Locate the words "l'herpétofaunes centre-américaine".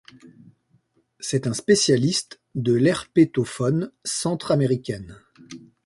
2.73-5.21